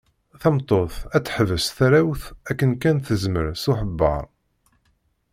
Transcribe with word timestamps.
Tameṭṭut 0.41 0.93
ad 1.15 1.23
teḥbes 1.25 1.65
tarrawt 1.75 2.23
anda 2.49 2.75
kan 2.81 2.97
tezmer 3.05 3.45
s 3.61 3.63
uḥebber. 3.71 4.23